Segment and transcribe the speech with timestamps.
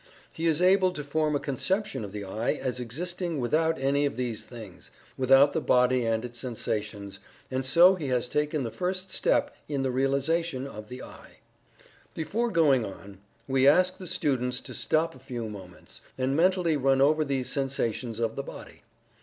[0.33, 4.17] He is able to form a conception of the "I" as existing without any of
[4.17, 7.19] these things without the body and its sensations
[7.51, 11.37] and so he has taken the first step in the realization of the "I."
[12.15, 16.99] Before going on, we ask the students to stop a few moments, and mentally run
[16.99, 18.81] over these sensations of the body.